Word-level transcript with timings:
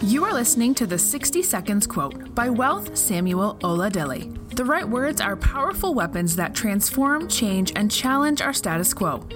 You 0.00 0.24
are 0.24 0.32
listening 0.32 0.74
to 0.74 0.86
the 0.86 0.96
60 0.96 1.42
Seconds 1.42 1.84
Quote 1.84 2.32
by 2.32 2.48
Wealth 2.48 2.96
Samuel 2.96 3.56
Oladele. 3.62 4.32
The 4.54 4.64
right 4.64 4.88
words 4.88 5.20
are 5.20 5.34
powerful 5.34 5.92
weapons 5.92 6.36
that 6.36 6.54
transform, 6.54 7.26
change, 7.26 7.72
and 7.74 7.90
challenge 7.90 8.40
our 8.40 8.52
status 8.52 8.94
quo. 8.94 9.26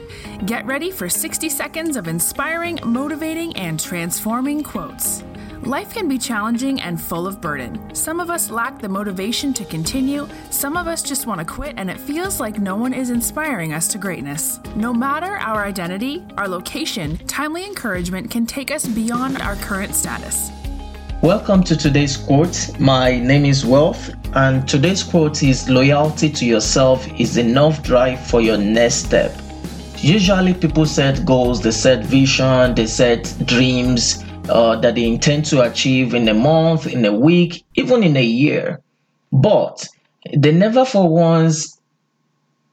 Get 0.46 0.64
ready 0.64 0.92
for 0.92 1.08
60 1.08 1.48
seconds 1.48 1.96
of 1.96 2.06
inspiring, 2.06 2.78
motivating, 2.84 3.56
and 3.56 3.80
transforming 3.80 4.62
quotes. 4.62 5.24
Life 5.66 5.94
can 5.94 6.08
be 6.08 6.18
challenging 6.18 6.80
and 6.80 7.00
full 7.00 7.24
of 7.24 7.40
burden. 7.40 7.94
Some 7.94 8.18
of 8.18 8.30
us 8.30 8.50
lack 8.50 8.80
the 8.80 8.88
motivation 8.88 9.54
to 9.54 9.64
continue, 9.64 10.26
some 10.50 10.76
of 10.76 10.88
us 10.88 11.04
just 11.04 11.28
want 11.28 11.38
to 11.38 11.44
quit, 11.44 11.74
and 11.76 11.88
it 11.88 12.00
feels 12.00 12.40
like 12.40 12.58
no 12.58 12.74
one 12.74 12.92
is 12.92 13.10
inspiring 13.10 13.72
us 13.72 13.86
to 13.92 13.98
greatness. 13.98 14.58
No 14.74 14.92
matter 14.92 15.36
our 15.36 15.64
identity, 15.64 16.26
our 16.36 16.48
location, 16.48 17.16
timely 17.28 17.64
encouragement 17.64 18.28
can 18.28 18.44
take 18.44 18.72
us 18.72 18.88
beyond 18.88 19.40
our 19.40 19.54
current 19.54 19.94
status. 19.94 20.50
Welcome 21.22 21.62
to 21.62 21.76
today's 21.76 22.16
quote. 22.16 22.76
My 22.80 23.20
name 23.20 23.44
is 23.44 23.64
Wealth, 23.64 24.10
and 24.34 24.68
today's 24.68 25.04
quote 25.04 25.44
is 25.44 25.68
Loyalty 25.68 26.28
to 26.28 26.44
yourself 26.44 27.06
is 27.20 27.36
enough 27.36 27.84
drive 27.84 28.18
for 28.26 28.40
your 28.40 28.58
next 28.58 29.04
step. 29.06 29.32
Usually, 29.98 30.54
people 30.54 30.86
set 30.86 31.24
goals, 31.24 31.62
they 31.62 31.70
set 31.70 32.04
vision, 32.04 32.74
they 32.74 32.88
set 32.88 33.32
dreams 33.46 34.24
uh, 34.48 34.76
that 34.80 34.94
they 34.94 35.06
intend 35.06 35.44
to 35.46 35.62
achieve 35.62 36.14
in 36.14 36.28
a 36.28 36.34
month, 36.34 36.86
in 36.86 37.04
a 37.04 37.12
week, 37.12 37.64
even 37.74 38.02
in 38.02 38.16
a 38.16 38.24
year. 38.24 38.80
But 39.32 39.88
they 40.36 40.52
never 40.52 40.84
for 40.84 41.08
once 41.08 41.78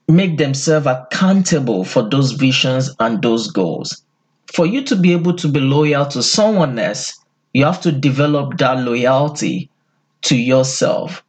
make 0.08 0.38
themselves 0.38 0.86
accountable 0.86 1.84
for 1.84 2.08
those 2.08 2.32
visions 2.32 2.94
and 2.98 3.22
those 3.22 3.50
goals. 3.50 4.02
For 4.52 4.66
you 4.66 4.82
to 4.84 4.96
be 4.96 5.12
able 5.12 5.34
to 5.34 5.48
be 5.48 5.60
loyal 5.60 6.06
to 6.06 6.22
someone 6.22 6.78
else, 6.78 7.18
you 7.52 7.64
have 7.64 7.80
to 7.82 7.92
develop 7.92 8.58
that 8.58 8.80
loyalty 8.80 9.70
to 10.22 10.36
yourself. 10.36 11.22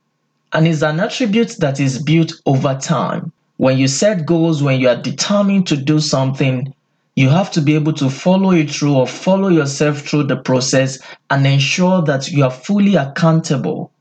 And 0.54 0.68
it's 0.68 0.82
an 0.82 1.00
attribute 1.00 1.58
that 1.60 1.80
is 1.80 2.02
built 2.02 2.34
over 2.46 2.76
time. 2.76 3.32
When 3.58 3.78
you 3.78 3.88
set 3.88 4.26
goals, 4.26 4.64
when 4.64 4.80
you 4.80 4.90
are 4.90 5.02
determined 5.02 5.68
to 5.68 5.78
do 5.78 6.00
something, 6.00 6.74
you 7.16 7.30
have 7.30 7.52
to 7.52 7.62
be 7.62 7.76
able 7.76 7.94
to 7.94 8.10
follow 8.10 8.52
it 8.52 8.72
through 8.72 8.96
or 8.96 9.08
follow 9.08 9.50
yourself 9.50 10.00
through 10.00 10.24
the 10.24 10.38
process 10.38 11.00
and 11.30 11.46
ensure 11.46 12.02
that 12.04 12.30
you 12.30 12.44
are 12.44 12.52
fully 12.52 12.96
accountable 12.96 13.92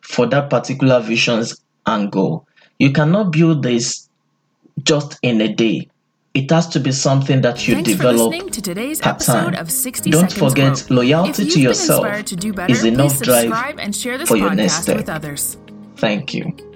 for 0.00 0.26
that 0.26 0.50
particular 0.50 1.00
visions 1.00 1.60
and 1.86 2.10
goal. 2.10 2.46
You 2.78 2.92
cannot 2.92 3.32
build 3.32 3.62
this 3.62 4.08
just 4.82 5.18
in 5.22 5.40
a 5.40 5.52
day. 5.52 5.88
It 6.32 6.48
has 6.50 6.68
to 6.68 6.80
be 6.80 6.92
something 6.92 7.40
that 7.40 7.66
you 7.66 7.74
Thanks 7.74 7.90
develop 7.90 8.50
to 8.52 8.62
today's 8.62 9.00
episode 9.02 9.32
time. 9.32 9.54
of 9.56 9.70
60 9.70 10.10
Don't 10.10 10.30
Seconds 10.30 10.82
forget, 10.82 10.90
loyalty 10.90 11.50
to 11.50 11.60
yourself 11.60 12.24
to 12.24 12.36
do 12.36 12.52
better, 12.52 12.72
is 12.72 12.84
enough 12.84 13.20
drive 13.20 13.78
and 13.78 13.94
share 13.94 14.16
this 14.16 14.28
for 14.28 14.36
your 14.36 14.54
next 14.54 14.82
step. 14.82 14.96
with 14.96 15.08
others. 15.08 15.56
Thank 15.96 16.32
you. 16.32 16.69